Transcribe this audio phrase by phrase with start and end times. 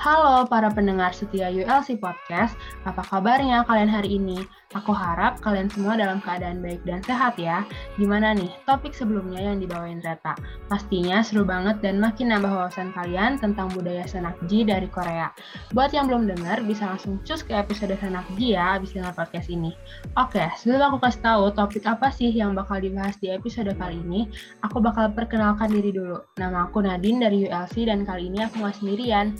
[0.00, 2.56] Halo para pendengar setia ULC Podcast,
[2.88, 4.40] apa kabarnya kalian hari ini?
[4.78, 7.66] Aku harap kalian semua dalam keadaan baik dan sehat ya.
[7.98, 10.38] Gimana nih topik sebelumnya yang dibawain Reta?
[10.70, 15.34] Pastinya seru banget dan makin nambah wawasan kalian tentang budaya Senakji dari Korea.
[15.74, 19.74] Buat yang belum dengar, bisa langsung cus ke episode Senakji ya abis dengar podcast ini.
[20.14, 24.30] Oke, sebelum aku kasih tahu topik apa sih yang bakal dibahas di episode kali ini,
[24.62, 26.22] aku bakal perkenalkan diri dulu.
[26.38, 29.34] Nama aku Nadine dari ULC dan kali ini aku nggak sendirian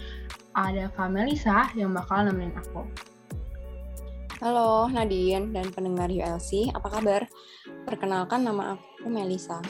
[0.59, 2.83] ada Kak Melisa yang bakal nemenin aku.
[4.41, 7.29] Halo Nadine dan pendengar ULC, apa kabar?
[7.85, 9.61] Perkenalkan nama aku Melisa.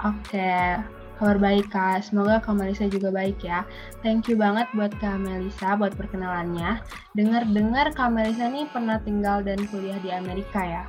[0.00, 0.80] Oke,
[1.20, 2.00] kabar baik Kak.
[2.00, 3.68] Semoga Kak Melisa juga baik ya.
[4.00, 6.80] Thank you banget buat Kak Melisa buat perkenalannya.
[7.12, 10.88] Dengar-dengar Kak Melisa nih pernah tinggal dan kuliah di Amerika ya?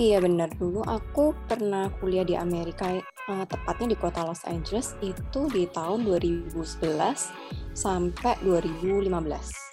[0.00, 2.88] Iya benar, dulu aku pernah kuliah di Amerika
[3.28, 6.56] uh, tepatnya di kota Los Angeles itu di tahun 2011
[7.76, 9.69] sampai 2015.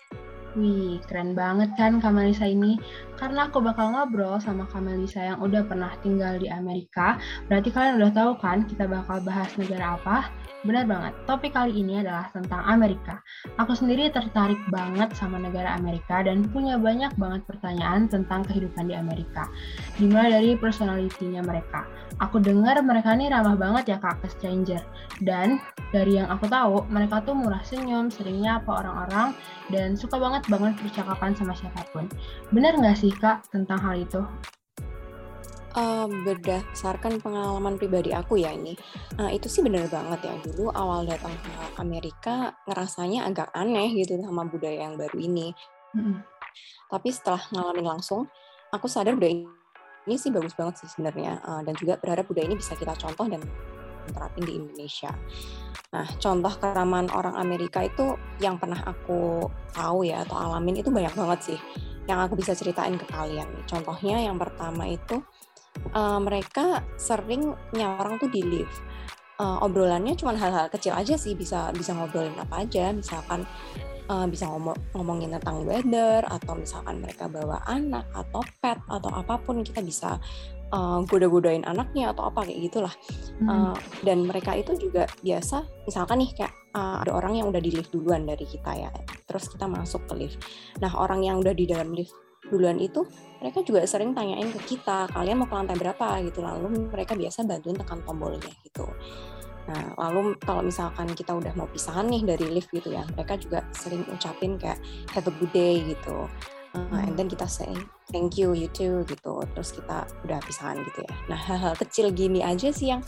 [0.57, 2.81] Wih, keren banget kan Kamelisa ini.
[3.13, 8.09] Karena aku bakal ngobrol sama Kamelisa yang udah pernah tinggal di Amerika, berarti kalian udah
[8.09, 10.33] tahu kan kita bakal bahas negara apa?
[10.65, 13.21] Benar banget, topik kali ini adalah tentang Amerika.
[13.61, 18.97] Aku sendiri tertarik banget sama negara Amerika dan punya banyak banget pertanyaan tentang kehidupan di
[18.97, 19.45] Amerika.
[20.01, 21.85] Dimulai dari personalitinya mereka.
[22.17, 24.81] Aku dengar mereka ini ramah banget ya kak ke stranger.
[25.21, 25.61] Dan
[25.93, 29.37] dari yang aku tahu, mereka tuh murah senyum, seringnya apa orang-orang,
[29.69, 32.09] dan suka banget banget percakapan sama siapa pun.
[32.49, 34.25] Benar nggak sih kak tentang hal itu?
[35.77, 38.73] Uh, berdasarkan pengalaman pribadi aku ya ini,
[39.21, 40.33] uh, itu sih benar banget ya.
[40.41, 45.53] Dulu awal datang ke Amerika ngerasanya agak aneh gitu sama budaya yang baru ini.
[45.93, 46.25] Hmm.
[46.89, 48.25] Tapi setelah ngalamin langsung,
[48.73, 49.45] aku sadar budaya
[50.07, 51.43] ini sih bagus banget sih sebenarnya.
[51.43, 53.43] Uh, dan juga berharap budaya ini bisa kita contoh dan
[54.07, 55.11] terapin di Indonesia.
[55.91, 61.11] Nah, contoh keramahan orang Amerika itu yang pernah aku tahu ya atau alamin itu banyak
[61.11, 61.59] banget sih
[62.07, 63.47] yang aku bisa ceritain ke kalian.
[63.67, 65.19] Contohnya yang pertama itu
[65.91, 68.79] uh, mereka sering orang tuh di lift.
[69.37, 73.45] Uh, obrolannya cuma hal-hal kecil aja sih bisa bisa ngobrolin apa aja misalkan
[74.09, 79.35] uh, bisa ngomong ngomongin tentang weather atau misalkan mereka bawa anak atau pet atau apa
[79.39, 80.17] pun kita bisa
[80.71, 82.93] uh, goda-godain anaknya atau apa kayak gitulah.
[83.43, 83.47] Hmm.
[83.47, 87.71] uh, dan mereka itu juga biasa misalkan nih kayak uh, ada orang yang udah di
[87.75, 88.89] lift duluan dari kita ya
[89.27, 90.39] terus kita masuk ke lift.
[90.79, 92.15] Nah orang yang udah di dalam lift
[92.47, 93.03] duluan itu
[93.43, 96.23] mereka juga sering tanyain ke kita kalian mau ke lantai berapa?
[96.23, 96.39] gitu.
[96.39, 98.87] Lalu mereka biasa bantuin tekan tombolnya gitu
[99.67, 103.59] nah lalu kalau misalkan kita udah mau pisahan nih dari lift gitu ya mereka juga
[103.75, 104.79] sering ucapin kayak
[105.11, 106.27] have a good day gitu.
[106.75, 107.65] Uh, and then kita say
[108.13, 109.41] thank you you too gitu.
[109.55, 111.13] Terus kita udah pisahan gitu ya.
[111.25, 113.01] Nah hal-hal kecil gini aja sih yang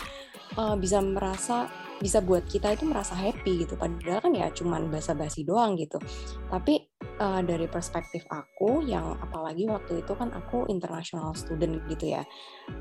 [0.57, 3.75] uh, bisa merasa bisa buat kita itu merasa happy gitu.
[3.75, 5.99] Padahal kan ya cuman basa-basi doang gitu.
[6.47, 6.87] Tapi
[7.19, 12.23] uh, dari perspektif aku yang apalagi waktu itu kan aku international student gitu ya.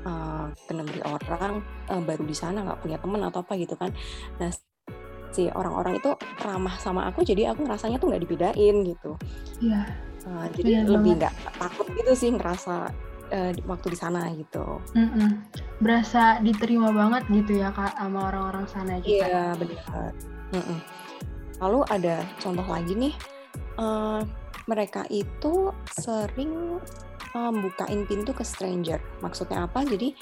[0.07, 1.59] Uh, ke negeri orang
[1.91, 3.91] uh, baru di sana nggak punya teman atau apa gitu kan.
[4.39, 4.49] Nah
[5.29, 6.09] si orang-orang itu
[6.41, 9.11] ramah sama aku jadi aku ngerasanya tuh nggak dibedain gitu.
[9.61, 9.81] Iya.
[10.25, 12.91] Uh, jadi lebih nggak takut gitu sih ngerasa
[13.31, 14.81] uh, waktu di sana gitu.
[14.93, 15.45] Mm-mm.
[15.79, 19.29] Berasa diterima banget gitu ya kak sama orang-orang sana juga.
[19.29, 20.11] Iya benar.
[20.53, 20.79] Mm-mm.
[21.59, 23.13] Lalu ada contoh lagi nih,
[23.77, 24.23] uh,
[24.69, 26.79] mereka itu sering
[27.35, 29.01] um, bukain pintu ke stranger.
[29.19, 29.83] Maksudnya apa?
[29.83, 30.15] Jadi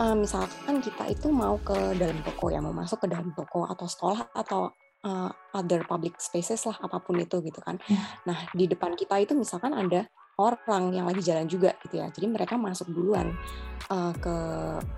[0.00, 3.86] uh, misalkan kita itu mau ke dalam toko ya, mau masuk ke dalam toko atau
[3.86, 4.72] sekolah atau
[5.04, 7.76] uh, other public spaces lah apa pun itu gitu kan.
[7.86, 8.04] Yeah.
[8.24, 10.08] Nah di depan kita itu misalkan ada
[10.40, 12.08] orang yang lagi jalan juga gitu ya.
[12.08, 13.36] Jadi mereka masuk duluan
[13.92, 14.34] uh, ke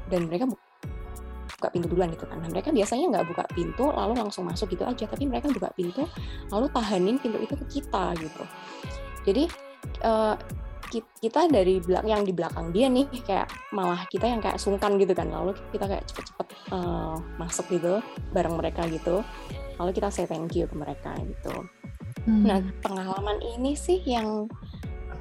[0.08, 2.38] dan mereka buka pintu duluan gitu kan.
[2.38, 6.06] Nah, mereka biasanya nggak buka pintu lalu langsung masuk gitu aja, tapi mereka buka pintu
[6.50, 8.42] lalu tahanin pintu itu ke kita gitu.
[9.22, 9.44] Jadi
[10.02, 10.34] uh,
[11.00, 15.16] kita dari belakang yang di belakang dia nih kayak malah kita yang kayak sungkan gitu
[15.16, 18.04] kan lalu kita kayak cepet-cepet uh, masuk gitu
[18.36, 19.24] bareng mereka gitu
[19.80, 21.54] lalu kita say thank you ke mereka gitu
[22.28, 22.44] hmm.
[22.44, 24.44] nah pengalaman ini sih yang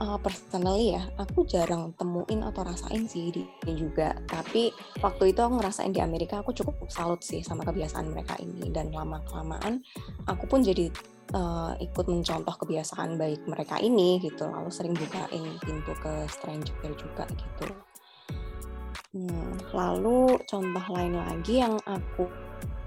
[0.02, 4.18] uh, personally ya aku jarang temuin atau rasain sih di ini juga.
[4.26, 8.74] Tapi waktu itu aku ngerasain di Amerika aku cukup salut sih sama kebiasaan mereka ini.
[8.74, 9.86] Dan lama kelamaan
[10.26, 10.90] aku pun jadi
[11.38, 14.50] uh, ikut mencontoh kebiasaan baik mereka ini gitu.
[14.50, 17.70] Lalu sering bukain pintu ke stranger juga gitu.
[19.12, 22.32] Hmm, lalu contoh lain lagi yang aku,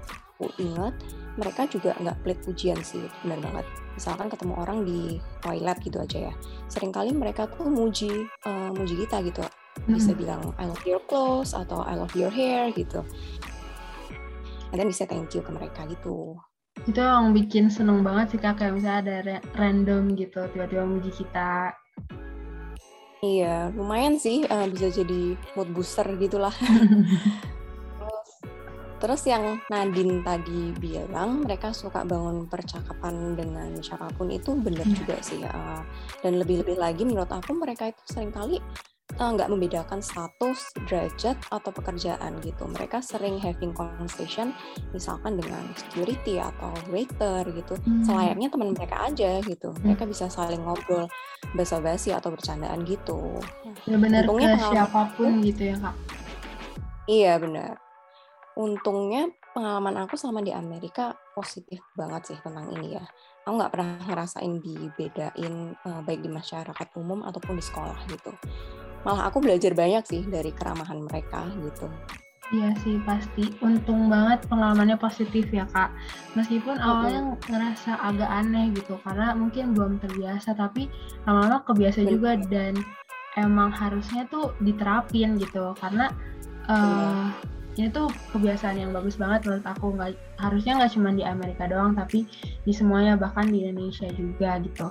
[0.09, 0.97] aku ingat
[1.37, 6.29] mereka juga nggak pelit pujian sih benar banget misalkan ketemu orang di toilet gitu aja
[6.29, 6.33] ya.
[6.69, 9.41] Seringkali mereka tuh muji uh, muji kita gitu.
[9.87, 10.19] Bisa hmm.
[10.19, 13.01] bilang I love your clothes atau I love your hair gitu.
[14.71, 16.35] And then bisa thank you ke mereka gitu.
[16.83, 18.59] Itu yang bikin seneng banget sih kak.
[18.59, 21.71] Kayak misalnya ada random gitu tiba-tiba muji kita.
[23.25, 26.53] Iya, lumayan sih uh, bisa jadi mood booster gitulah.
[28.97, 34.97] terus, yang Nadine tadi bilang mereka suka bangun percakapan dengan siapa pun itu benar yeah.
[34.97, 35.41] juga sih.
[35.43, 35.81] Uh,
[36.23, 38.59] dan lebih-lebih lagi menurut aku mereka itu sering kali
[39.19, 42.63] uh, nggak membedakan status, derajat, atau pekerjaan gitu.
[42.65, 44.51] Mereka sering having conversation
[44.91, 47.77] misalkan dengan security atau waiter gitu.
[47.85, 48.03] Hmm.
[48.03, 49.69] Selayaknya teman mereka aja gitu.
[49.71, 49.81] Hmm.
[49.85, 51.07] Mereka bisa saling ngobrol
[51.53, 53.39] basa-basi atau bercandaan gitu.
[53.85, 55.95] Ya benar ke siapa pun gitu ya kak.
[57.05, 57.84] Iya benar.
[58.55, 63.03] Untungnya pengalaman aku selama di Amerika positif banget sih tentang ini ya.
[63.45, 68.33] Aku nggak pernah ngerasain dibedain uh, baik di masyarakat umum ataupun di sekolah gitu
[69.05, 71.87] malah aku belajar banyak sih dari keramahan mereka gitu
[72.53, 73.57] Iya sih pasti.
[73.65, 75.89] Untung banget pengalamannya positif ya kak.
[76.37, 80.85] Meskipun awalnya ngerasa agak aneh gitu karena mungkin belum terbiasa tapi
[81.25, 82.77] lama-lama kebiasa juga dan
[83.41, 86.13] emang harusnya tuh diterapin gitu karena
[86.69, 87.33] uh,
[87.75, 91.91] ini tuh kebiasaan yang bagus banget menurut aku nggak harusnya nggak cuma di Amerika doang
[91.91, 92.23] tapi
[92.63, 94.87] di semuanya bahkan di Indonesia juga gitu.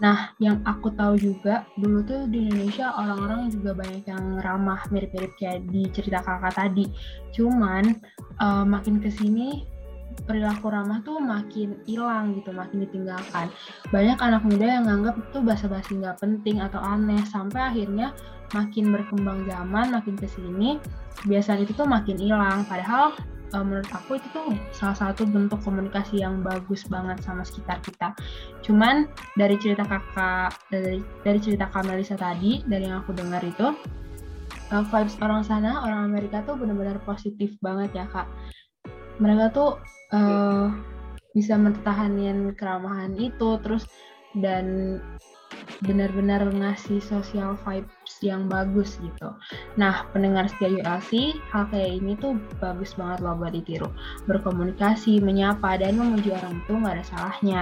[0.00, 5.36] Nah, yang aku tahu juga dulu tuh di Indonesia orang-orang juga banyak yang ramah mirip-mirip
[5.36, 6.88] kayak di cerita kakak tadi.
[7.36, 8.00] Cuman
[8.40, 9.68] uh, makin ke sini
[10.24, 13.48] perilaku ramah tuh makin hilang gitu, makin ditinggalkan.
[13.88, 18.12] Banyak anak muda yang nganggap itu basa-basi nggak penting atau aneh sampai akhirnya
[18.54, 20.80] makin berkembang zaman, makin ke sini
[21.22, 22.66] kebiasaan itu tuh makin hilang.
[22.66, 23.14] Padahal
[23.54, 28.14] uh, menurut aku itu tuh salah satu bentuk komunikasi yang bagus banget sama sekitar kita.
[28.62, 33.74] Cuman dari cerita kakak dari dari cerita Kak Melisa tadi dari yang aku dengar itu
[34.70, 38.26] uh, vibes orang sana orang Amerika tuh benar-benar positif banget ya kak.
[39.20, 39.76] Mereka tuh
[40.16, 40.72] uh,
[41.36, 43.86] bisa mempertahankan keramahan itu terus
[44.40, 44.98] dan
[45.80, 49.32] benar-benar ngasih social vibes yang bagus gitu.
[49.80, 53.88] Nah, pendengar setia ULC, hal kayak ini tuh bagus banget loh buat ditiru.
[54.28, 57.60] Berkomunikasi, menyapa, dan memuji orang itu nggak ada salahnya.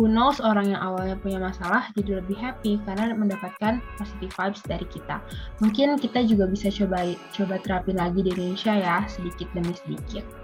[0.00, 4.86] Who knows orang yang awalnya punya masalah jadi lebih happy karena mendapatkan positive vibes dari
[4.88, 5.20] kita.
[5.60, 7.04] Mungkin kita juga bisa coba
[7.36, 10.39] coba terapin lagi di Indonesia ya, sedikit demi sedikit.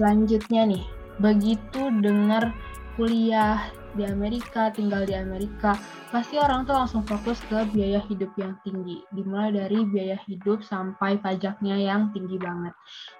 [0.00, 0.84] Selanjutnya nih,
[1.20, 2.56] begitu dengar
[2.96, 5.76] kuliah di Amerika, tinggal di Amerika,
[6.08, 9.04] pasti orang tuh langsung fokus ke biaya hidup yang tinggi.
[9.12, 12.72] Dimulai dari biaya hidup sampai pajaknya yang tinggi banget.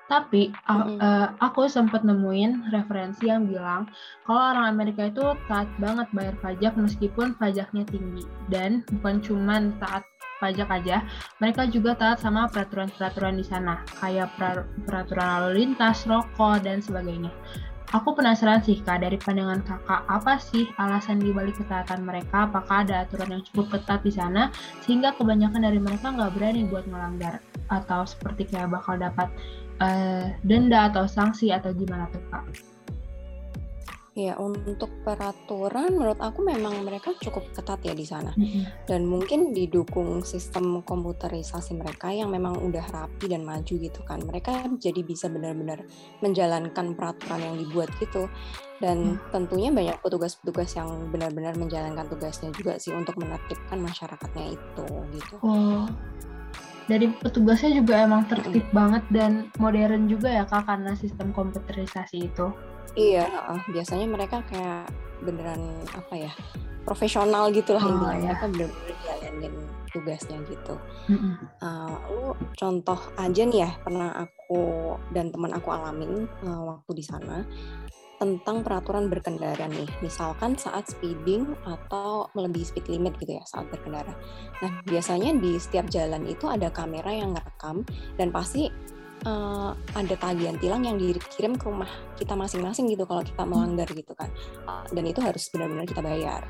[0.08, 0.96] Tapi mm -hmm.
[1.04, 3.84] uh, aku sempat nemuin referensi yang bilang
[4.24, 8.24] kalau orang Amerika itu taat banget bayar pajak meskipun pajaknya tinggi.
[8.48, 10.08] Dan bukan cuma taat
[10.40, 11.04] pajak aja,
[11.38, 14.32] mereka juga taat sama peraturan-peraturan di sana, kayak
[14.88, 17.30] peraturan lalu lintas, rokok, dan sebagainya.
[17.90, 22.46] Aku penasaran sih Kak, dari pandangan Kakak, apa sih alasan dibalik ketaatan mereka?
[22.46, 24.54] Apakah ada aturan yang cukup ketat di sana
[24.86, 27.42] sehingga kebanyakan dari mereka nggak berani buat melanggar?
[27.66, 29.26] Atau seperti kayak bakal dapat
[29.82, 32.69] uh, denda atau sanksi atau gimana tuh Kak?
[34.20, 38.36] Ya, untuk peraturan menurut aku memang mereka cukup ketat ya di sana.
[38.36, 38.84] Mm-hmm.
[38.84, 44.20] Dan mungkin didukung sistem komputerisasi mereka yang memang udah rapi dan maju gitu kan.
[44.20, 45.88] Mereka jadi bisa benar-benar
[46.20, 48.28] menjalankan peraturan yang dibuat gitu.
[48.76, 49.32] Dan mm.
[49.32, 54.86] tentunya banyak petugas-petugas yang benar-benar menjalankan tugasnya juga sih untuk menertibkan masyarakatnya itu
[55.16, 55.34] gitu.
[55.40, 55.88] Oh.
[56.92, 62.52] Dari petugasnya juga emang tertib banget dan modern juga ya Kak karena sistem komputerisasi itu.
[62.98, 66.32] Iya, uh, biasanya mereka kayak beneran apa ya
[66.82, 68.24] profesional gitu lah oh, intinya ya.
[68.32, 69.54] mereka bener-bener jalanin
[69.90, 70.74] tugasnya gitu.
[71.10, 71.34] Mm-hmm.
[71.60, 72.22] Uh, lu
[72.56, 77.44] contoh aja nih ya pernah aku dan teman aku alamin uh, waktu di sana
[78.20, 84.12] tentang peraturan berkendara nih, misalkan saat speeding atau melebihi speed limit gitu ya saat berkendara.
[84.60, 87.80] Nah biasanya di setiap jalan itu ada kamera yang ngerekam
[88.20, 88.68] dan pasti
[89.26, 93.50] uh, ada tagihan tilang yang dikirim ke rumah kita masing-masing gitu kalau kita hmm.
[93.50, 94.30] melanggar gitu kan
[94.68, 96.42] uh, dan itu harus benar-benar kita bayar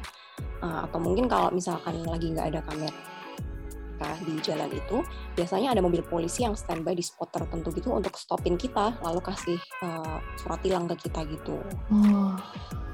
[0.62, 5.04] uh, atau mungkin kalau misalkan lagi nggak ada kamera di jalan itu
[5.36, 9.60] biasanya ada mobil polisi yang standby di spot tertentu gitu untuk stopin kita lalu kasih
[9.84, 11.60] uh, surat tilang ke kita gitu.
[11.92, 12.32] Oh,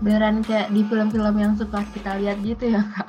[0.02, 3.09] beneran kayak di film-film yang suka kita lihat gitu ya kak?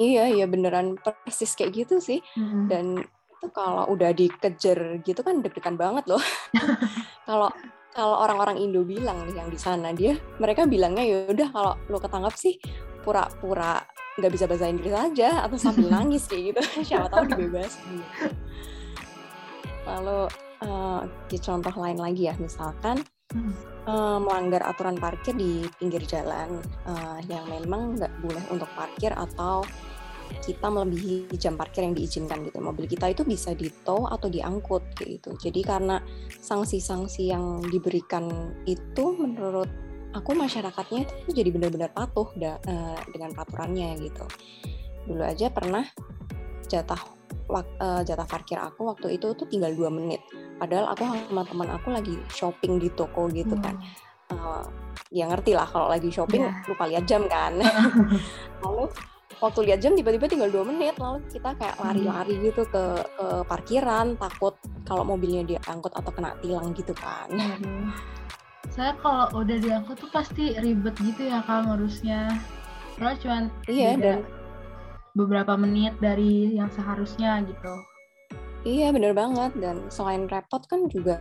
[0.00, 2.64] Iya iya beneran persis kayak gitu sih mm-hmm.
[2.72, 2.84] dan
[3.40, 6.20] itu kalau udah dikejar gitu kan deg-degan banget loh.
[7.24, 7.48] Kalau
[7.90, 11.98] kalau orang-orang Indo bilang nih yang di sana dia mereka bilangnya ya udah kalau lo
[11.98, 12.54] ketangkap sih
[13.02, 13.82] pura-pura
[14.14, 18.06] nggak bisa bahasa Inggris aja atau sambil nangis kayak gitu siapa tahu dibebas gitu.
[19.86, 20.30] Lalu
[20.62, 23.02] uh, contoh lain lagi ya misalkan
[23.90, 29.66] uh, melanggar aturan parkir di pinggir jalan uh, yang memang nggak boleh untuk parkir atau
[30.38, 32.62] kita melebihi jam parkir yang diizinkan gitu.
[32.62, 35.34] Mobil kita itu bisa ditow atau diangkut gitu.
[35.36, 35.98] Jadi karena
[36.38, 39.68] sanksi-sanksi yang diberikan itu menurut
[40.14, 44.24] aku masyarakatnya itu jadi benar-benar patuh da, uh, dengan peraturannya gitu.
[45.06, 45.86] Dulu aja pernah
[46.70, 47.02] jatah
[47.50, 50.22] uh, jatah parkir aku waktu itu tuh tinggal dua menit.
[50.58, 53.78] Padahal aku sama teman aku lagi shopping di toko gitu kan.
[54.30, 54.62] Uh,
[55.10, 56.62] ya ngerti lah kalau lagi shopping yeah.
[56.66, 57.58] lupa lihat jam kan.
[58.62, 58.86] Lalu
[59.40, 61.84] waktu lihat jam tiba-tiba tinggal dua menit lalu kita kayak hmm.
[61.84, 64.54] lari-lari gitu ke, ke parkiran takut
[64.84, 67.28] kalau mobilnya diangkut atau kena tilang gitu kan.
[68.70, 72.30] Saya kalau udah diangkut tuh pasti ribet gitu ya kak ngurusnya.
[73.00, 74.22] Kalau cuman iya dan
[75.16, 77.72] beberapa menit dari yang seharusnya gitu.
[78.60, 81.16] Iya bener banget dan selain repot kan juga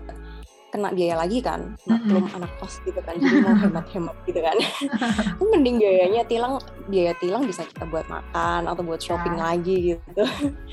[0.69, 2.37] kena biaya lagi kan belum mm-hmm.
[2.39, 4.57] anak kos gitu kan jadi mau hemat-hemat gitu kan
[5.51, 9.45] mending biayanya tilang biaya tilang bisa kita buat makan atau buat shopping yeah.
[9.51, 10.23] lagi gitu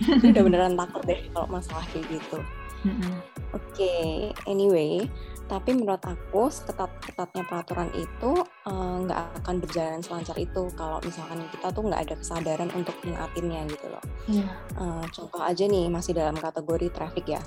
[0.04, 2.38] jadi udah beneran takut deh kalau masalah kayak gitu
[2.86, 3.12] mm-hmm.
[3.56, 5.04] oke okay, anyway
[5.46, 8.30] tapi menurut aku seketat-ketatnya peraturan itu
[8.66, 12.98] eh, nggak uh, akan berjalan selancar itu kalau misalkan kita tuh nggak ada kesadaran untuk
[13.06, 14.02] mengatinnya gitu loh.
[14.26, 14.42] Yeah.
[14.42, 14.50] Iya.
[14.74, 17.42] Uh, contoh aja nih masih dalam kategori traffic ya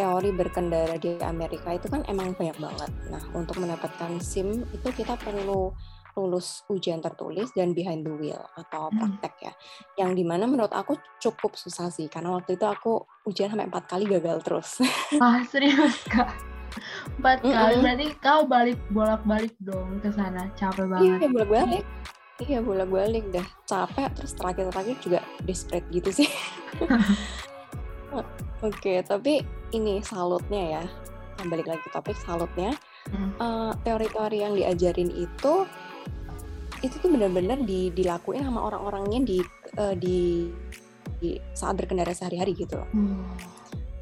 [0.00, 2.90] teori berkendara di Amerika itu kan emang banyak banget.
[3.12, 5.76] Nah, untuk mendapatkan SIM itu kita perlu
[6.18, 8.96] lulus ujian tertulis dan behind the wheel atau hmm.
[8.96, 9.52] praktek ya.
[10.00, 13.84] Yang di mana menurut aku cukup susah sih karena waktu itu aku ujian sampai empat
[13.86, 14.80] kali gagal terus.
[15.22, 16.32] Ah serius kak?
[17.20, 17.54] Empat mm -hmm.
[17.54, 21.20] kali berarti kau balik bolak-balik dong ke sana capek banget.
[21.20, 21.84] Iya bolak-balik.
[22.40, 26.28] Iya bolak-balik dah capek terus terakhir-terakhir juga desperate gitu sih.
[28.60, 29.40] Oke, tapi
[29.72, 30.84] ini salutnya ya.
[31.40, 32.76] Balik lagi topik salutnya.
[33.08, 33.32] Hmm.
[33.40, 35.64] Uh, teori-teori yang diajarin itu
[36.80, 39.38] itu tuh benar-benar di, dilakuin sama orang-orangnya di,
[39.76, 40.48] uh, di
[41.20, 42.88] di saat berkendara sehari-hari gitu loh.
[42.92, 43.24] Hmm.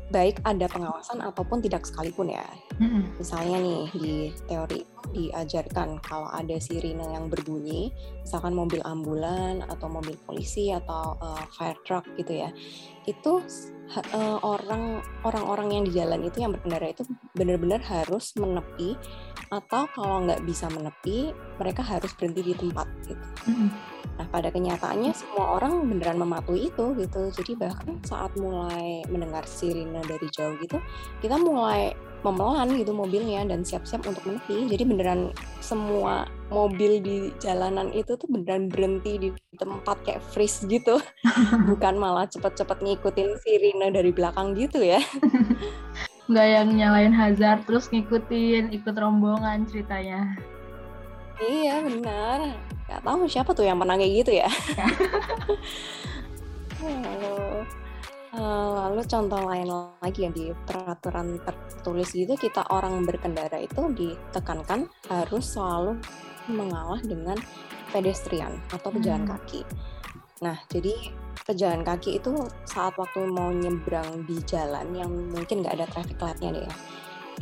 [0.08, 2.46] Baik ada pengawasan ataupun tidak sekalipun ya.
[2.80, 3.10] Hmm.
[3.18, 4.14] Misalnya nih di
[4.48, 4.80] teori
[5.12, 11.76] diajarkan kalau ada sirine yang berbunyi, misalkan mobil ambulan atau mobil polisi atau uh, fire
[11.84, 12.50] truck gitu ya,
[13.08, 13.40] itu
[14.12, 18.94] uh, orang orang-orang yang di jalan itu yang berkendara itu benar-benar harus menepi
[19.48, 23.26] atau kalau nggak bisa menepi mereka harus berhenti di tempat gitu.
[23.48, 23.70] Mm-hmm.
[24.20, 27.32] Nah pada kenyataannya semua orang beneran mematuhi itu gitu.
[27.32, 30.76] Jadi bahkan saat mulai mendengar sirine dari jauh gitu,
[31.24, 34.66] kita mulai memelan gitu mobilnya dan siap-siap untuk menepi.
[34.66, 35.30] Jadi beneran
[35.62, 40.98] semua mobil di jalanan itu tuh beneran berhenti di tempat kayak freeze gitu.
[41.70, 44.98] Bukan malah cepet-cepet ngikutin sirine dari belakang gitu ya.
[46.28, 50.36] Nggak yang nyalain hazard terus ngikutin ikut rombongan ceritanya.
[51.38, 52.38] Iya benar.
[52.88, 54.48] Gak tahu siapa tuh yang pernah kayak gitu ya.
[56.82, 57.62] Halo.
[58.38, 59.66] Eh, lalu contoh lain
[59.98, 65.98] lagi yang di peraturan tertulis gitu kita orang berkendara itu ditekankan harus selalu
[66.46, 67.34] mengalah dengan
[67.90, 69.32] pedestrian atau pejalan hmm.
[69.34, 69.60] kaki.
[70.46, 70.94] Nah, jadi
[71.42, 76.54] pejalan kaki itu saat waktu mau nyebrang di jalan yang mungkin nggak ada traffic lightnya
[76.54, 76.74] deh ya,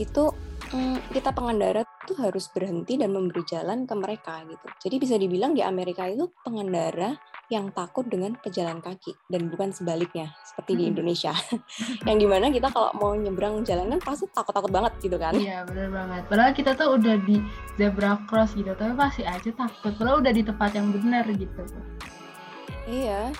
[0.00, 0.33] itu
[0.73, 4.67] hmm, kita pengendara tuh harus berhenti dan memberi jalan ke mereka gitu.
[4.88, 7.12] Jadi bisa dibilang di Amerika itu pengendara
[7.47, 11.31] yang takut dengan pejalan kaki dan bukan sebaliknya seperti di Indonesia.
[12.09, 15.35] Yang di mana kita kalau mau nyebrang jalan kan pasti takut-takut banget gitu kan.
[15.38, 16.23] Iya benar banget.
[16.26, 17.38] Padahal kita tuh udah di
[17.79, 19.95] zebra cross gitu tapi masih aja takut.
[19.95, 21.62] Padahal udah di tempat yang benar gitu.
[22.91, 23.31] Iya.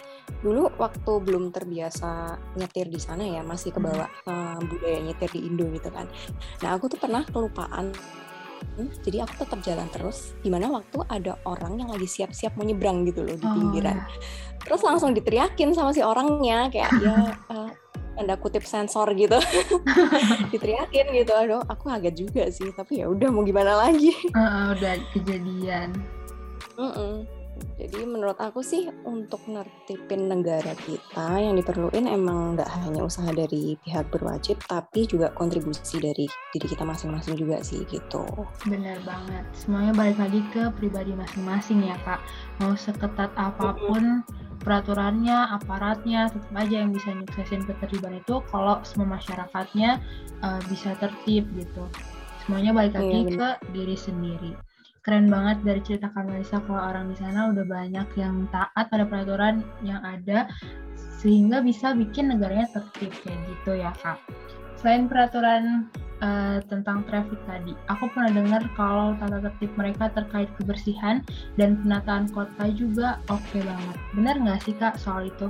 [0.43, 4.71] Dulu waktu belum terbiasa nyetir di sana ya masih kebawa hmm.
[4.71, 6.07] budaya nyetir di Indo gitu kan.
[6.63, 7.91] Nah aku tuh pernah kelupaan
[9.05, 13.09] jadi aku tetap jalan terus di mana waktu ada orang yang lagi siap-siap mau nyebrang
[13.09, 14.07] gitu loh di pinggiran oh.
[14.61, 17.17] terus langsung diteriakin sama si orangnya kayak ya
[17.49, 17.71] uh,
[18.17, 19.37] tanda kutip sensor gitu
[20.53, 24.97] diteriakin gitu aduh aku kaget juga sih tapi ya udah mau gimana lagi uh, udah
[25.13, 25.93] kejadian
[26.81, 27.36] mm -mm.
[27.77, 33.77] Jadi menurut aku sih untuk nertipin negara kita yang diperluin emang nggak hanya usaha dari
[33.85, 36.25] pihak berwajib, tapi juga kontribusi dari
[36.57, 38.25] diri kita masing-masing juga sih gitu.
[38.65, 39.45] Bener banget.
[39.53, 42.25] Semuanya balik lagi ke pribadi masing-masing ya kak.
[42.65, 44.25] Mau seketat apa pun
[44.65, 50.01] peraturannya, aparatnya, tetap aja yang bisa nyuksesin ketertiban itu kalau semua masyarakatnya
[50.41, 51.85] uh, bisa tertib gitu.
[52.49, 54.57] Semuanya balik lagi iya, ke diri sendiri
[55.07, 59.63] keren banget dari cerita Kamelisa kalau orang di sana udah banyak yang taat pada peraturan
[59.87, 60.51] yang ada
[61.23, 64.19] sehingga bisa bikin negaranya tertib kayak gitu ya kak.
[64.83, 65.87] Selain peraturan
[66.21, 67.79] uh, tentang traffic tadi.
[67.87, 71.23] Aku pernah dengar kalau tata tertib mereka terkait kebersihan
[71.55, 73.97] dan penataan kota juga oke okay banget.
[74.19, 75.49] Benar nggak sih kak soal itu?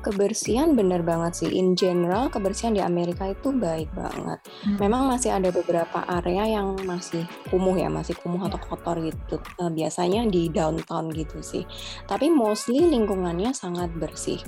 [0.00, 1.50] Kebersihan benar banget sih.
[1.52, 4.40] In general, kebersihan di Amerika itu baik banget.
[4.64, 4.80] Hmm.
[4.80, 9.36] Memang masih ada beberapa area yang masih kumuh ya, masih kumuh atau kotor gitu.
[9.60, 11.68] Uh, biasanya di downtown gitu sih.
[12.08, 14.40] Tapi mostly lingkungannya sangat bersih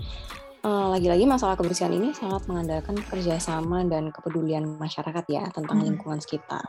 [0.63, 5.87] lagi lagi-lagi masalah kebersihan ini sangat mengandalkan kerjasama dan kepedulian masyarakat ya tentang hmm.
[5.91, 6.63] lingkungan sekitar.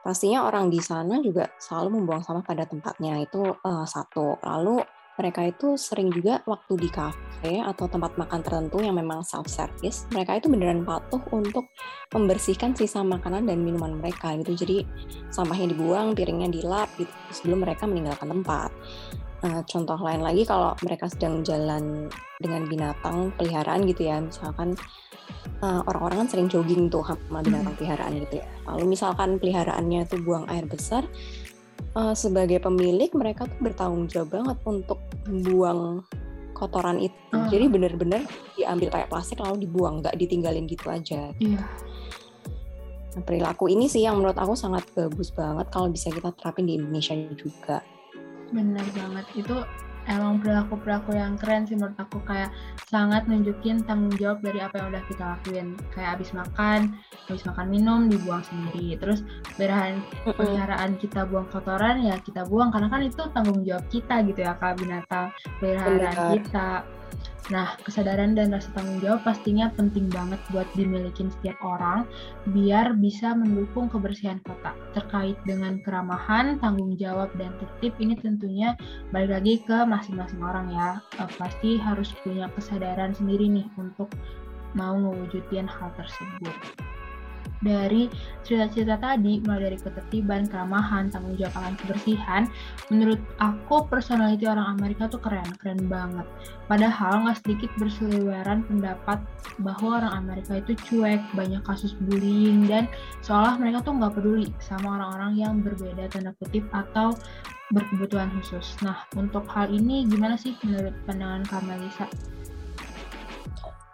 [0.00, 4.38] Pastinya orang di sana juga selalu membuang sampah pada tempatnya itu uh, satu.
[4.40, 4.80] Lalu
[5.20, 10.08] mereka itu sering juga waktu di kafe atau tempat makan tertentu yang memang self service,
[10.16, 11.68] mereka itu beneran patuh untuk
[12.16, 14.56] membersihkan sisa makanan dan minuman mereka gitu.
[14.56, 14.88] Jadi
[15.28, 18.72] sampahnya dibuang, piringnya dilap gitu sebelum mereka meninggalkan tempat.
[19.40, 24.76] Nah, contoh lain lagi kalau mereka sedang jalan dengan binatang peliharaan gitu ya, misalkan
[25.64, 28.46] uh, orang-orang kan sering jogging tuh sama binatang peliharaan gitu ya.
[28.68, 31.08] Lalu misalkan peliharaannya tuh buang air besar,
[31.96, 36.04] uh, sebagai pemilik mereka tuh bertanggung jawab banget untuk membuang
[36.54, 37.14] kotoran itu.
[37.32, 37.48] Uh.
[37.48, 38.22] Jadi benar-benar
[38.56, 41.32] diambil kayak plastik lalu dibuang, nggak ditinggalin gitu aja.
[41.40, 41.62] Iya.
[43.10, 46.78] Nah, perilaku ini sih yang menurut aku sangat bagus banget kalau bisa kita terapin di
[46.78, 47.82] Indonesia juga
[48.50, 49.56] bener banget itu
[50.10, 52.18] emang perilaku-perilaku yang keren sih menurut aku.
[52.26, 52.50] Kayak
[52.90, 55.78] sangat nunjukin tanggung jawab dari apa yang udah kita lakuin.
[55.94, 56.80] Kayak abis makan
[57.30, 58.98] habis makan minum dibuang sendiri.
[58.98, 59.22] Terus
[59.54, 62.74] peliharaan peliharaan kita buang kotoran ya kita buang.
[62.74, 65.30] Karena kan itu tanggung jawab kita gitu ya kak binatang
[65.62, 66.82] peliharaan kita
[67.48, 72.04] Nah, kesadaran dan rasa tanggung jawab pastinya penting banget buat dimiliki setiap orang
[72.52, 74.76] biar bisa mendukung kebersihan kota.
[74.92, 78.76] Terkait dengan keramahan, tanggung jawab, dan tertib ini tentunya
[79.10, 81.00] balik lagi ke masing-masing orang ya.
[81.16, 84.12] Uh, pasti harus punya kesadaran sendiri nih untuk
[84.76, 86.54] mau mewujudin hal tersebut
[87.60, 88.08] dari
[88.44, 92.42] cerita-cerita tadi, mulai dari ketertiban, keramahan, tanggung jawab akan kebersihan,
[92.88, 96.24] menurut aku personality orang Amerika tuh keren, keren banget.
[96.66, 99.20] Padahal nggak sedikit berseliweran pendapat
[99.60, 102.88] bahwa orang Amerika itu cuek, banyak kasus bullying, dan
[103.20, 107.12] seolah mereka tuh nggak peduli sama orang-orang yang berbeda tanda kutip atau
[107.70, 108.74] berkebutuhan khusus.
[108.82, 112.10] Nah, untuk hal ini gimana sih menurut pandangan Kamelisa?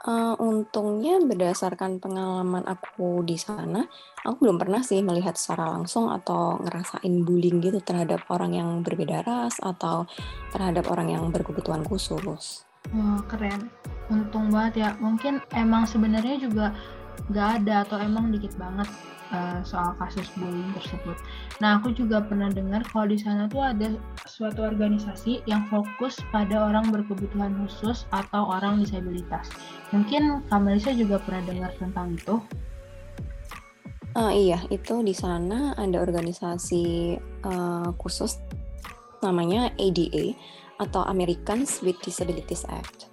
[0.07, 3.83] Uh, untungnya berdasarkan pengalaman aku di sana,
[4.23, 9.27] aku belum pernah sih melihat secara langsung atau ngerasain bullying gitu terhadap orang yang berbeda
[9.27, 10.07] ras atau
[10.55, 12.63] terhadap orang yang berkebutuhan khusus.
[12.95, 13.67] Wah, keren.
[14.07, 14.91] Untung banget ya.
[15.03, 16.71] Mungkin emang sebenarnya juga
[17.27, 18.87] nggak ada atau emang dikit banget
[19.33, 21.17] uh, soal kasus bullying tersebut.
[21.59, 23.95] Nah, aku juga pernah dengar kalau di sana tuh ada
[24.29, 29.49] suatu organisasi yang fokus pada orang berkebutuhan khusus atau orang disabilitas.
[29.91, 32.37] Mungkin Kamelisa juga pernah dengar tentang itu?
[34.17, 38.41] Uh, iya, itu di sana ada organisasi uh, khusus
[39.21, 40.33] namanya ADA
[40.81, 43.13] atau Americans with Disabilities Act.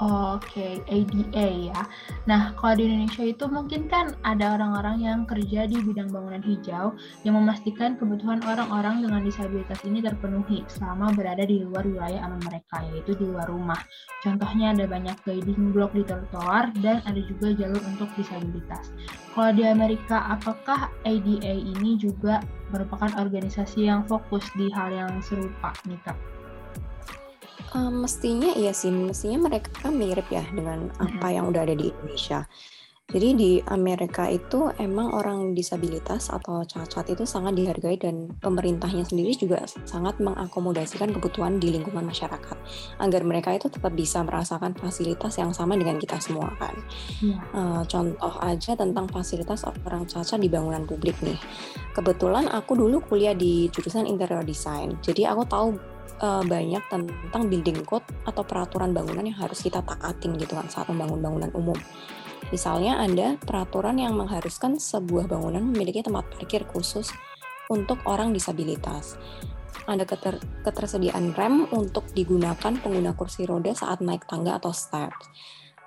[0.00, 1.80] Oke, okay, ADA ya.
[2.24, 6.96] Nah, kalau di Indonesia itu mungkin kan ada orang-orang yang kerja di bidang bangunan hijau
[7.20, 12.80] yang memastikan kebutuhan orang-orang dengan disabilitas ini terpenuhi selama berada di luar wilayah aman mereka,
[12.88, 13.76] yaitu di luar rumah.
[14.24, 18.96] Contohnya ada banyak guiding block di trotoar dan ada juga jalur untuk disabilitas.
[19.36, 22.40] Kalau di Amerika, apakah ADA ini juga
[22.72, 26.39] merupakan organisasi yang fokus di hal yang serupa nih Kak?
[27.70, 31.90] Uh, mestinya iya sih, mestinya mereka kan mirip ya dengan apa yang udah ada di
[31.90, 32.46] Indonesia.
[33.10, 39.34] Jadi di Amerika itu emang orang disabilitas atau cacat itu sangat dihargai dan pemerintahnya sendiri
[39.34, 42.54] juga sangat mengakomodasikan kebutuhan di lingkungan masyarakat
[43.02, 46.74] agar mereka itu tetap bisa merasakan fasilitas yang sama dengan kita semua kan.
[47.18, 47.42] Ya.
[47.50, 51.38] Uh, contoh aja tentang fasilitas orang cacat di bangunan publik nih.
[51.90, 55.68] Kebetulan aku dulu kuliah di jurusan interior design, jadi aku tahu
[56.20, 60.86] uh, banyak tentang building code atau peraturan bangunan yang harus kita taatin gitu kan saat
[60.92, 61.78] membangun bangunan umum.
[62.48, 67.12] Misalnya ada peraturan yang mengharuskan sebuah bangunan memiliki tempat parkir khusus
[67.68, 69.20] untuk orang disabilitas.
[69.86, 75.30] Ada keter ketersediaan rem untuk digunakan pengguna kursi roda saat naik tangga atau steps.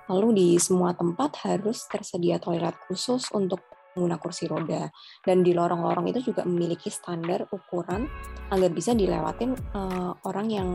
[0.07, 4.89] Lalu di semua tempat harus tersedia toilet khusus untuk pengguna kursi roda
[5.23, 8.09] dan di lorong-lorong itu juga memiliki standar ukuran
[8.49, 10.69] agar bisa dilewatin uh, orang yang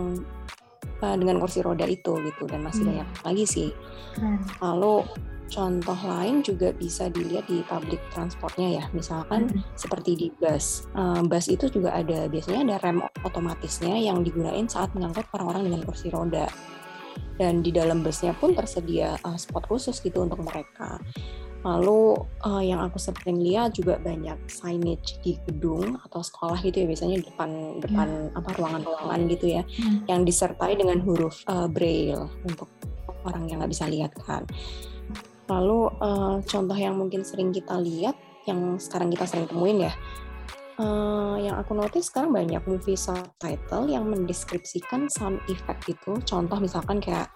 [1.02, 2.90] uh, dengan kursi roda itu gitu dan masih hmm.
[2.94, 3.70] banyak lagi sih.
[4.18, 4.38] Hmm.
[4.62, 5.06] Lalu
[5.48, 9.64] contoh lain juga bisa dilihat di public transportnya ya, misalkan hmm.
[9.74, 10.86] seperti di bus.
[10.92, 15.82] Uh, bus itu juga ada biasanya ada rem otomatisnya yang digunakan saat mengangkut orang-orang dengan
[15.88, 16.46] kursi roda.
[17.38, 20.98] Dan di dalam busnya pun tersedia uh, spot khusus gitu untuk mereka.
[21.66, 26.86] Lalu uh, yang aku sering lihat juga banyak signage di gedung atau sekolah gitu ya
[26.86, 28.38] biasanya depan depan yeah.
[28.38, 30.06] apa ruangan-ruangan gitu ya hmm.
[30.06, 32.70] yang disertai dengan huruf uh, braille untuk
[33.26, 34.46] orang yang nggak bisa lihat kan.
[35.50, 38.14] Lalu uh, contoh yang mungkin sering kita lihat
[38.46, 39.92] yang sekarang kita sering temuin ya
[40.78, 46.16] uh, yang aku notice sekarang banyak movie subtitle yang mendeskripsikan sound effect gitu.
[46.24, 47.28] Contoh misalkan kayak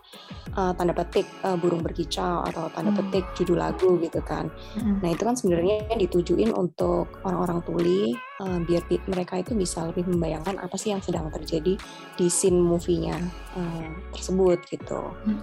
[0.54, 2.98] uh, tanda petik uh, burung berkicau atau tanda hmm.
[3.04, 4.48] petik judul lagu gitu kan.
[4.78, 5.02] Hmm.
[5.02, 10.62] Nah itu kan sebenarnya ditujuin untuk orang-orang tuli uh, biar mereka itu bisa lebih membayangkan
[10.62, 11.76] apa sih yang sedang terjadi
[12.16, 13.18] di scene movie-nya
[13.58, 15.02] uh, tersebut gitu.
[15.26, 15.42] Hmm.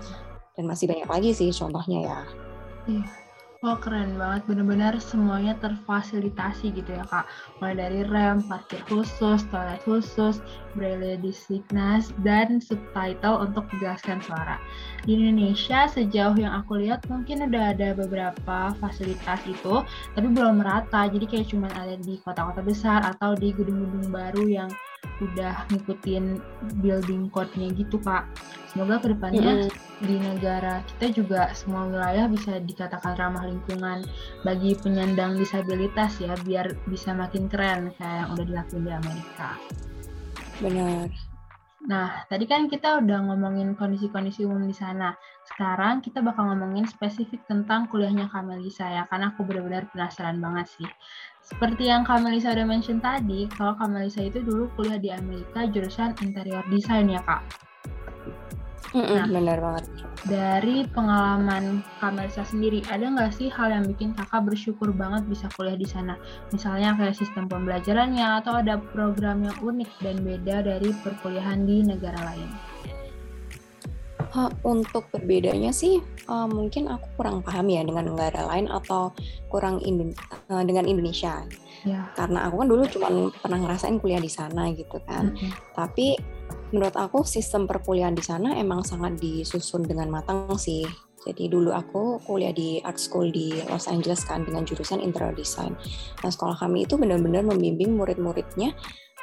[0.55, 2.19] Dan masih banyak lagi sih contohnya ya.
[2.89, 3.28] Iya.
[3.59, 7.27] Oh keren banget, benar-benar semuanya terfasilitasi gitu ya kak.
[7.59, 10.39] Mulai dari rem, parkir khusus, toilet khusus,
[10.79, 14.55] braille disliknas, dan subtitle untuk menjelaskan suara.
[15.03, 19.83] Di Indonesia sejauh yang aku lihat mungkin udah ada beberapa fasilitas itu,
[20.15, 21.11] tapi belum merata.
[21.11, 24.71] Jadi kayak cuma ada di kota-kota besar atau di gedung-gedung baru yang
[25.19, 26.39] udah ngikutin
[26.79, 28.27] building code-nya gitu kak.
[28.71, 34.07] Semoga ke depannya mm di negara kita juga semua wilayah bisa dikatakan ramah lingkungan
[34.47, 39.59] bagi penyandang disabilitas ya biar bisa makin keren kayak yang udah dilakuin di Amerika.
[40.63, 41.28] Benar.
[41.87, 45.15] Nah, tadi kan kita udah ngomongin kondisi-kondisi umum di sana.
[45.47, 50.89] Sekarang kita bakal ngomongin spesifik tentang kuliahnya Kamelisa ya, karena aku benar-benar penasaran banget sih.
[51.39, 56.67] Seperti yang Kamelisa udah mention tadi, kalau Kamelisa itu dulu kuliah di Amerika jurusan interior
[56.67, 57.68] design ya kak.
[58.97, 59.85] Nah, benar banget.
[60.25, 65.77] Dari pengalaman Kamelisa sendiri, ada nggak sih hal yang bikin kakak bersyukur banget bisa kuliah
[65.77, 66.17] di sana?
[66.49, 72.17] Misalnya kayak sistem pembelajarannya atau ada program yang unik dan beda dari perkuliahan di negara
[72.33, 72.49] lain?
[74.29, 75.97] Uh, untuk berbedanya sih
[76.29, 79.09] uh, mungkin aku kurang paham ya dengan negara lain atau
[79.49, 80.13] kurang Indo
[80.53, 81.45] uh, dengan Indonesia.
[81.81, 82.13] Yeah.
[82.13, 83.07] Karena aku kan dulu cuma
[83.41, 85.33] pernah ngerasain kuliah di sana gitu kan.
[85.33, 85.51] Mm -hmm.
[85.73, 86.07] Tapi
[86.69, 90.85] menurut aku sistem perkuliahan di sana emang sangat disusun dengan matang sih.
[91.19, 95.75] Jadi dulu aku kuliah di art school di Los Angeles kan dengan jurusan interior design.
[96.23, 98.71] Nah sekolah kami itu benar-benar membimbing murid-muridnya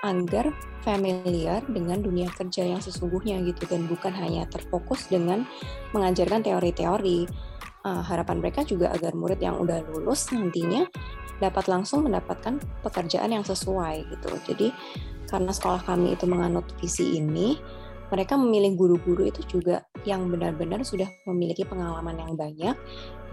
[0.05, 0.53] agar
[0.85, 5.49] familiar dengan dunia kerja yang sesungguhnya gitu dan bukan hanya terfokus dengan
[5.97, 7.25] mengajarkan teori-teori.
[7.87, 10.91] Uh, harapan mereka juga agar murid yang udah lulus nantinya
[11.43, 14.31] dapat langsung mendapatkan pekerjaan yang sesuai gitu.
[14.53, 14.69] Jadi
[15.27, 17.59] karena sekolah kami itu menganut visi ini,
[18.07, 22.77] mereka memilih guru-guru itu juga yang benar-benar sudah memiliki pengalaman yang banyak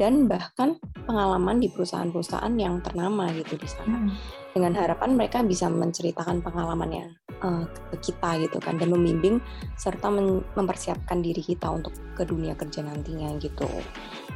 [0.01, 4.01] dan bahkan pengalaman di perusahaan-perusahaan yang ternama gitu di sana.
[4.01, 4.09] Hmm.
[4.53, 7.13] Dengan harapan mereka bisa menceritakan pengalamannya
[7.45, 9.37] uh, ke kita gitu kan dan membimbing
[9.77, 10.09] serta
[10.57, 13.69] mempersiapkan diri kita untuk ke dunia kerja nantinya gitu.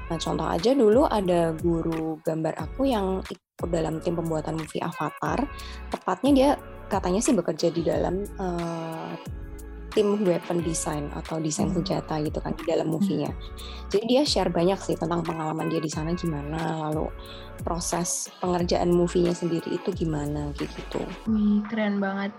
[0.08, 3.26] Nah, contoh aja dulu ada guru gambar aku yang
[3.66, 5.42] dalam tim pembuatan movie Avatar.
[5.90, 6.50] Tepatnya dia
[6.88, 9.18] katanya sih bekerja di dalam uh,
[9.98, 11.82] tim weapon design atau desain hmm.
[11.82, 13.34] senjata gitu kan di dalam movie-nya.
[13.90, 17.10] Jadi dia share banyak sih tentang pengalaman dia di sana gimana, lalu
[17.66, 21.02] proses pengerjaan movie-nya sendiri itu gimana gitu.
[21.26, 22.30] Wih, keren banget.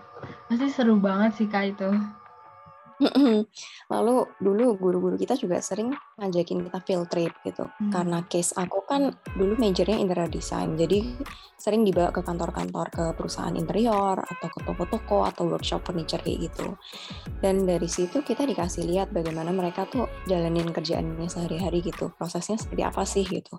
[0.46, 1.90] Pasti seru banget sih Kak itu.
[3.92, 7.66] Lalu dulu guru-guru kita juga sering ngajakin kita field trip gitu.
[7.66, 7.90] Hmm.
[7.94, 10.74] Karena case aku kan dulu majornya interior design.
[10.74, 11.22] Jadi
[11.58, 16.74] sering dibawa ke kantor-kantor ke perusahaan interior atau ke toko-toko atau workshop furniture kayak gitu.
[17.38, 22.10] Dan dari situ kita dikasih lihat bagaimana mereka tuh jalanin kerjaannya sehari-hari gitu.
[22.14, 23.54] Prosesnya seperti apa sih gitu.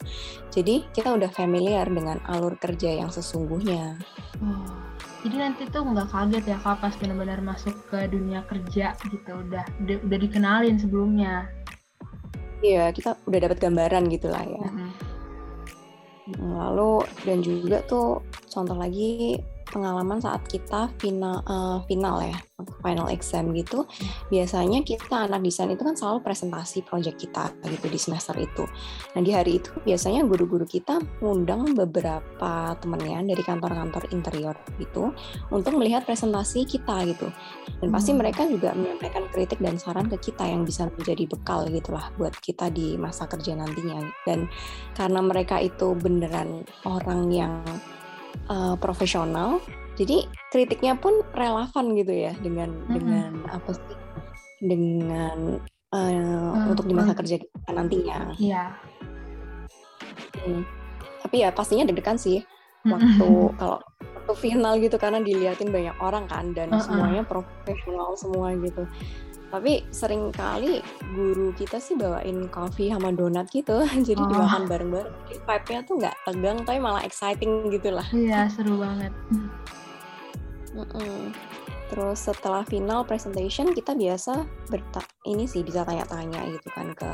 [0.52, 3.99] Jadi kita udah familiar dengan alur kerja yang sesungguhnya.
[4.43, 4.88] Oh
[5.19, 9.32] jadi nanti tuh nggak kaget ya kak pas benar-benar masuk ke dunia kerja gitu.
[9.36, 11.47] Udah udah, udah dikenalin sebelumnya.
[12.63, 14.63] Iya kita udah dapat gambaran gitulah ya.
[14.63, 14.91] Mm -hmm.
[16.39, 18.21] lalu dan juga tuh
[18.53, 22.38] contoh lagi pengalaman saat kita final uh, final ya
[22.84, 23.88] final exam gitu
[24.27, 28.67] biasanya kita anak desain itu kan selalu presentasi project kita gitu di semester itu.
[29.15, 35.15] Nah di hari itu biasanya guru-guru kita ngundang beberapa temennya dari kantor-kantor interior gitu
[35.53, 37.27] untuk melihat presentasi kita gitu.
[37.79, 38.19] Dan pasti hmm.
[38.19, 42.71] mereka juga menyampaikan kritik dan saran ke kita yang bisa menjadi bekal gitulah buat kita
[42.71, 44.03] di masa kerja nantinya.
[44.27, 44.51] Dan
[44.95, 47.53] karena mereka itu beneran orang yang
[48.47, 49.60] uh, profesional
[49.99, 50.23] jadi
[50.56, 52.93] kritiknya pun relevan gitu ya dengan hmm.
[52.95, 53.97] dengan apa sih
[54.63, 55.60] dengan
[55.91, 56.71] uh, hmm.
[56.71, 58.71] untuk di masa kerja kita nantinya iya
[60.39, 60.63] hmm.
[61.28, 62.39] tapi ya pastinya deg-degan sih
[62.88, 63.28] waktu
[63.60, 63.84] kalau
[64.30, 66.84] waktu final gitu karena diliatin banyak orang kan dan uh -uh.
[66.86, 68.86] semuanya profesional semua gitu
[69.49, 70.81] tapi sering kali
[71.17, 73.81] guru kita sih bawain coffee sama donat gitu.
[74.07, 74.29] Jadi oh.
[74.29, 75.15] dimakan bareng-bareng.
[75.29, 79.13] Vibe-nya tuh nggak tegang tapi malah exciting gitu lah iya seru banget.
[80.69, 81.21] Mm -mm.
[81.89, 87.09] terus setelah final presentation kita biasa berta ini sih bisa tanya-tanya gitu kan ke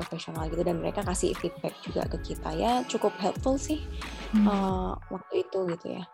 [0.00, 0.64] profesional gitu.
[0.64, 2.56] Dan mereka kasih feedback juga ke kita.
[2.56, 3.84] Ya cukup helpful sih
[4.32, 4.48] hmm.
[4.48, 6.08] uh, waktu itu gitu ya.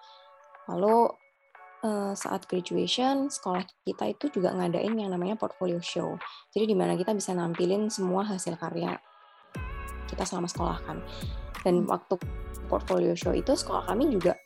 [0.66, 1.14] Lalu
[1.84, 6.16] uh, saat graduation sekolah kita itu juga ngadain yang namanya portfolio show.
[6.52, 8.96] Jadi di mana kita bisa nampilin semua hasil karya
[10.08, 10.98] kita selama sekolah kan.
[11.60, 11.92] Dan hmm.
[11.92, 12.14] waktu
[12.70, 14.38] portfolio show itu sekolah kami juga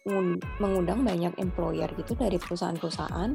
[0.56, 3.30] mengundang banyak employer gitu dari perusahaan-perusahaan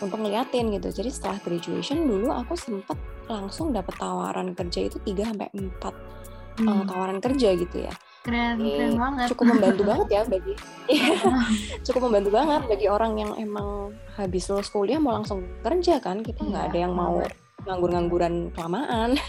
[0.00, 0.88] untuk ngeliatin gitu.
[0.90, 2.96] Jadi setelah graduation dulu aku sempat
[3.28, 6.88] langsung dapat tawaran kerja itu 3 sampai 4 eh, hmm.
[6.88, 9.26] tawaran kerja gitu ya keren keren banget.
[9.32, 10.52] cukup membantu banget ya bagi
[10.92, 11.16] iya,
[11.80, 16.20] cukup membantu banget bagi orang yang emang habis lulus kuliah mau langsung kerja kan.
[16.20, 17.22] Kita nggak iya, ada yang mau
[17.64, 19.16] nganggur-ngangguran kelamaan.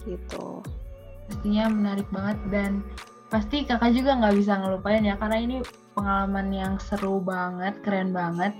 [0.00, 0.46] Gitu.
[1.28, 2.82] Pastinya menarik banget dan
[3.30, 5.56] pasti kakak juga nggak bisa ngelupain ya karena ini
[5.94, 8.56] pengalaman yang seru banget, keren banget.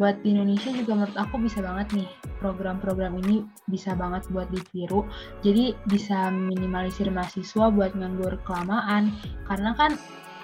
[0.00, 2.08] Buat di Indonesia juga menurut aku bisa banget nih
[2.40, 5.04] program-program ini bisa banget buat ditiru.
[5.44, 9.12] Jadi bisa minimalisir mahasiswa buat nganggur kelamaan
[9.46, 9.94] karena kan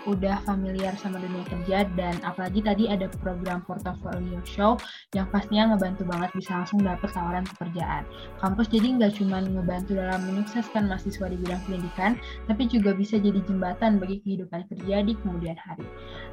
[0.08, 4.80] udah familiar sama dunia kerja dan apalagi tadi ada program portfolio show
[5.12, 8.08] yang pastinya ngebantu banget bisa langsung dapet tawaran pekerjaan.
[8.40, 12.12] Kampus jadi nggak cuma ngebantu dalam menyukseskan mahasiswa di bidang pendidikan,
[12.48, 15.84] tapi juga bisa jadi jembatan bagi kehidupan kerja di kemudian hari.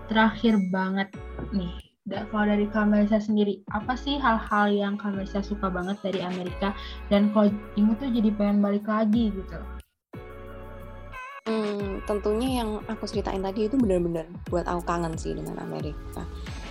[0.08, 1.12] Terakhir banget
[1.52, 1.74] nih,
[2.06, 6.78] kalau dari Kamelisa sendiri, apa sih hal-hal yang Kamelisa suka banget dari Amerika
[7.10, 9.58] dan kalau inget tuh jadi pengen balik lagi gitu?
[11.50, 16.26] Hmm, tentunya yang aku ceritain tadi itu benar-benar buat aku kangen sih dengan Amerika.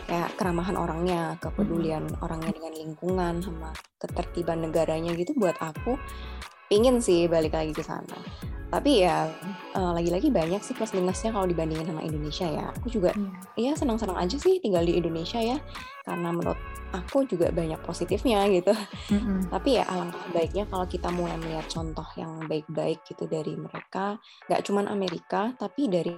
[0.06, 5.98] Kayak keramahan orangnya, kepedulian orangnya dengan lingkungan, sama ketertiban negaranya gitu buat aku
[6.68, 8.18] pingin sih balik lagi ke sana
[8.74, 9.30] tapi ya
[9.78, 13.14] uh, lagi-lagi banyak sih plus minusnya kalau dibandingin sama Indonesia ya aku juga
[13.54, 13.70] yeah.
[13.70, 15.62] ya senang-senang aja sih tinggal di Indonesia ya
[16.02, 16.58] karena menurut
[16.90, 19.54] aku juga banyak positifnya gitu mm-hmm.
[19.54, 24.18] tapi ya alangkah baiknya kalau kita mulai melihat contoh yang baik-baik gitu dari mereka
[24.50, 26.10] nggak cuman Amerika tapi dari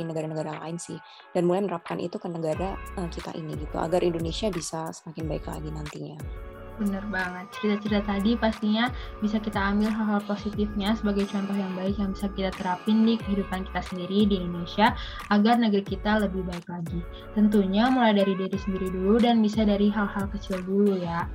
[0.00, 0.96] negara-negara lain sih
[1.36, 5.44] dan mulai menerapkan itu ke negara uh, kita ini gitu agar Indonesia bisa semakin baik
[5.44, 6.16] lagi nantinya.
[6.80, 7.52] Bener banget.
[7.52, 8.88] Cerita-cerita tadi pastinya
[9.20, 13.68] bisa kita ambil hal-hal positifnya sebagai contoh yang baik yang bisa kita terapin di kehidupan
[13.68, 14.96] kita sendiri di Indonesia
[15.28, 17.00] agar negeri kita lebih baik lagi.
[17.36, 21.28] Tentunya mulai dari diri sendiri dulu dan bisa dari hal-hal kecil dulu ya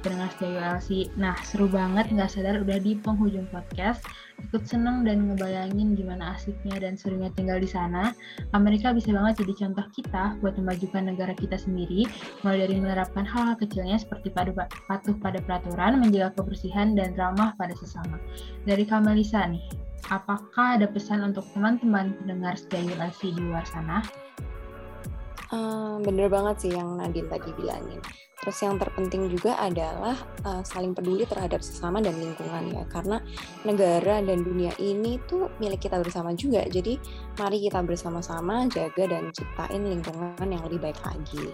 [0.00, 0.88] pendengar setia ULC.
[1.20, 4.02] Nah, seru banget nggak sadar udah di penghujung podcast.
[4.40, 8.16] Ikut seneng dan ngebayangin gimana asiknya dan serunya tinggal di sana.
[8.56, 12.08] Amerika bisa banget jadi contoh kita buat memajukan negara kita sendiri,
[12.40, 14.56] mulai dari menerapkan hal-hal kecilnya seperti padu,
[14.88, 18.16] patuh pada peraturan, menjaga kebersihan, dan ramah pada sesama.
[18.64, 19.62] Dari Kamelisa nih,
[20.08, 24.00] apakah ada pesan untuk teman-teman pendengar setia ULC di luar sana?
[25.50, 27.98] Uh, bener banget sih yang Nadine tadi bilangin.
[28.40, 30.16] Terus yang terpenting juga adalah
[30.48, 33.20] uh, saling peduli terhadap sesama dan lingkungan ya, karena
[33.68, 36.64] negara dan dunia ini tuh milik kita bersama juga.
[36.64, 36.96] Jadi
[37.36, 41.52] mari kita bersama-sama jaga dan ciptain lingkungan yang lebih baik lagi.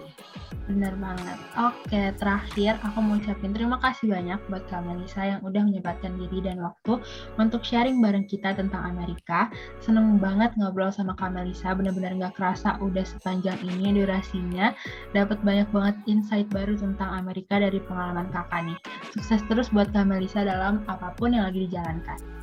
[0.67, 1.39] Bener banget.
[1.55, 6.43] Oke, terakhir aku mau ucapin terima kasih banyak buat Kak Melisa yang udah menyempatkan diri
[6.43, 7.03] dan waktu
[7.39, 9.47] untuk sharing bareng kita tentang Amerika.
[9.79, 14.75] Seneng banget ngobrol sama Kak Melisa, bener-bener gak kerasa udah sepanjang ini durasinya.
[15.15, 18.77] Dapat banyak banget insight baru tentang Amerika dari pengalaman kakak nih.
[19.17, 22.36] Sukses terus buat Kak Melisa dalam apa pun yang lagi dijalankan.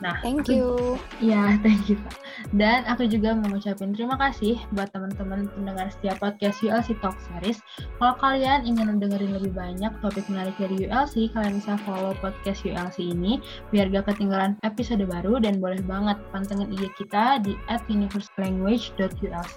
[0.00, 0.96] Nah, thank you.
[1.20, 2.00] Ya, thank you.
[2.00, 2.16] Pak.
[2.56, 7.60] Dan aku juga mau ngucapin terima kasih buat teman-teman pendengar setiap podcast ULC Talk Series.
[8.00, 13.12] Kalau kalian ingin mendengarin lebih banyak topik menarik dari ULC, kalian bisa follow podcast ULC
[13.12, 19.56] ini biar gak ketinggalan episode baru dan boleh banget pantengin IG kita di at universelanguage.ulc.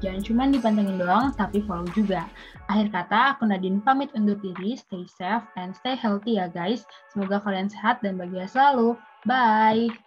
[0.00, 2.24] Jangan cuma dipantengin doang, tapi follow juga.
[2.72, 4.74] Akhir kata, aku Nadine pamit undur diri.
[4.80, 6.88] Stay safe and stay healthy ya guys.
[7.12, 8.96] Semoga kalian sehat dan bahagia selalu.
[9.26, 9.98] Bye.